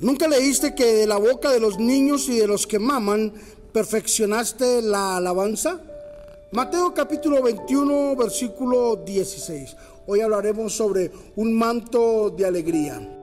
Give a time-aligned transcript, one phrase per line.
[0.00, 3.32] ¿Nunca leíste que de la boca de los niños y de los que maman
[3.72, 5.80] perfeccionaste la alabanza?
[6.52, 9.76] Mateo capítulo 21, versículo 16.
[10.06, 13.18] Hoy hablaremos sobre un manto de alegría.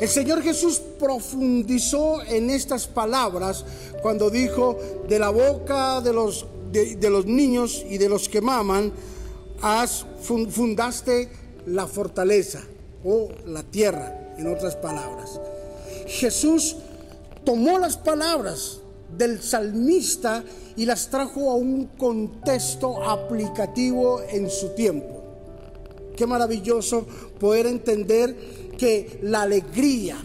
[0.00, 3.64] El Señor Jesús profundizó en estas palabras
[4.02, 4.76] cuando dijo,
[5.08, 8.92] de la boca de los, de, los niños y de los que maman,
[10.50, 11.28] fundaste
[11.66, 12.62] la fortaleza
[13.04, 15.40] o la tierra, en otras palabras.
[16.06, 16.76] Jesús
[17.44, 18.80] tomó las palabras
[19.16, 20.44] del salmista
[20.76, 25.22] y las trajo a un contexto aplicativo en su tiempo.
[26.16, 27.06] Qué maravilloso
[27.38, 28.36] poder entender
[28.78, 30.16] que la alegría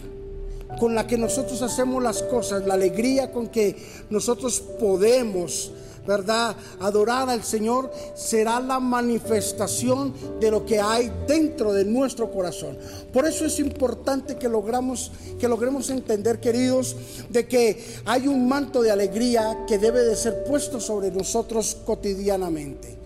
[0.78, 3.76] con la que nosotros hacemos las cosas, la alegría con que
[4.08, 5.72] nosotros podemos
[6.06, 6.56] ¿verdad?
[6.80, 12.78] Adorar al Señor será la manifestación de lo que hay dentro de nuestro corazón.
[13.12, 16.96] Por eso es importante que logramos que logremos entender, queridos,
[17.28, 22.96] de que hay un manto de alegría que debe de ser puesto sobre nosotros cotidianamente.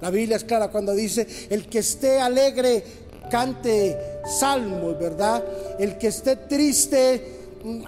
[0.00, 2.84] La Biblia es clara cuando dice, el que esté alegre
[3.30, 5.44] cante salmos, ¿verdad?
[5.78, 7.35] El que esté triste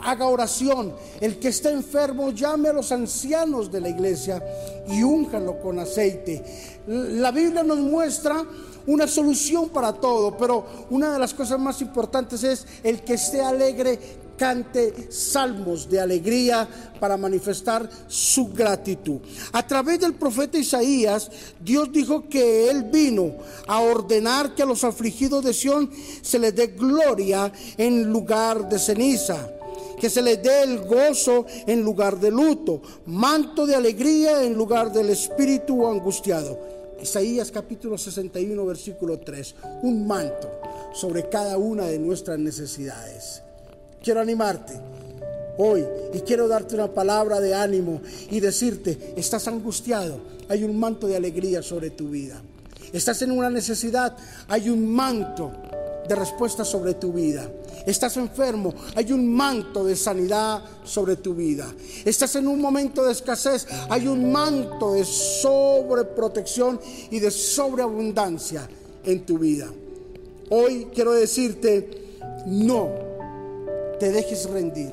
[0.02, 0.94] haga oración.
[1.20, 4.42] El que esté enfermo, llame a los ancianos de la iglesia
[4.88, 6.44] y únjalo con aceite.
[6.86, 8.44] La Biblia nos muestra
[8.86, 13.42] una solución para todo, pero una de las cosas más importantes es el que esté
[13.42, 13.98] alegre
[14.38, 16.66] cante salmos de alegría
[17.00, 19.20] para manifestar su gratitud.
[19.52, 23.34] A través del profeta Isaías, Dios dijo que Él vino
[23.66, 25.90] a ordenar que a los afligidos de Sión
[26.22, 29.57] se les dé gloria en lugar de ceniza
[30.00, 34.92] que se les dé el gozo en lugar de luto, manto de alegría en lugar
[34.92, 36.58] del espíritu angustiado.
[37.00, 40.50] Isaías capítulo 61, versículo 3, un manto
[40.92, 43.42] sobre cada una de nuestras necesidades.
[44.02, 44.74] Quiero animarte
[45.58, 51.06] hoy y quiero darte una palabra de ánimo y decirte, estás angustiado, hay un manto
[51.06, 52.42] de alegría sobre tu vida.
[52.92, 54.16] Estás en una necesidad,
[54.48, 55.52] hay un manto
[56.08, 57.48] de respuesta sobre tu vida.
[57.86, 61.72] Estás enfermo, hay un manto de sanidad sobre tu vida.
[62.04, 66.80] Estás en un momento de escasez, hay un manto de sobreprotección
[67.10, 68.68] y de sobreabundancia
[69.04, 69.70] en tu vida.
[70.50, 72.16] Hoy quiero decirte,
[72.46, 72.88] no
[74.00, 74.92] te dejes rendir,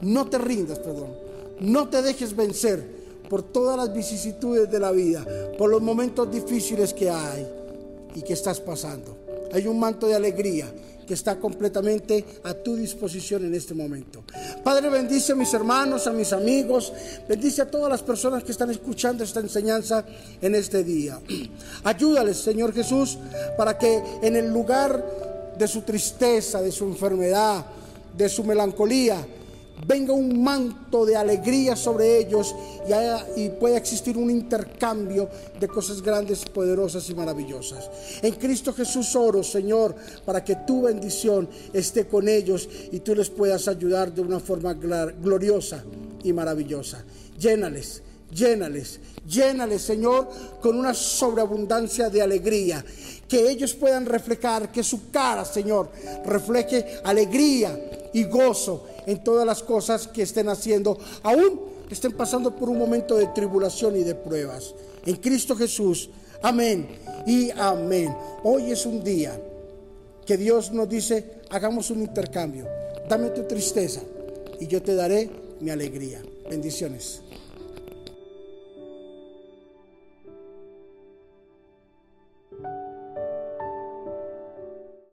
[0.00, 1.14] no te rindas, perdón,
[1.60, 2.98] no te dejes vencer
[3.28, 5.24] por todas las vicisitudes de la vida,
[5.56, 7.46] por los momentos difíciles que hay
[8.14, 9.27] y que estás pasando.
[9.52, 10.72] Hay un manto de alegría
[11.06, 14.24] que está completamente a tu disposición en este momento.
[14.62, 16.92] Padre, bendice a mis hermanos, a mis amigos,
[17.26, 20.04] bendice a todas las personas que están escuchando esta enseñanza
[20.42, 21.18] en este día.
[21.82, 23.18] Ayúdales, Señor Jesús,
[23.56, 25.02] para que en el lugar
[25.56, 27.64] de su tristeza, de su enfermedad,
[28.14, 29.26] de su melancolía,
[29.86, 32.54] venga un manto de alegría sobre ellos
[33.36, 35.28] y, pueda existir un intercambio
[35.58, 37.90] de cosas grandes, poderosas y maravillosas.
[38.22, 39.94] En Cristo Jesús oro, Señor,
[40.24, 44.74] para que tu bendición esté con ellos y tú les puedas ayudar de una forma
[44.74, 45.84] gloriosa
[46.22, 47.04] y maravillosa.
[47.38, 48.02] Llénales,
[48.32, 50.28] llénales, llénales, Señor,
[50.60, 52.84] con una sobreabundancia de alegría.
[53.28, 55.90] Que ellos puedan reflejar, que su cara, Señor,
[56.24, 62.68] refleje alegría y gozo en todas las cosas que estén haciendo, aún estén pasando por
[62.68, 64.74] un momento de tribulación y de pruebas.
[65.06, 66.10] En Cristo Jesús,
[66.42, 66.86] amén
[67.26, 68.14] y amén.
[68.44, 69.40] Hoy es un día
[70.26, 72.66] que Dios nos dice, hagamos un intercambio.
[73.08, 74.02] Dame tu tristeza
[74.60, 75.30] y yo te daré
[75.60, 76.22] mi alegría.
[76.50, 77.22] Bendiciones.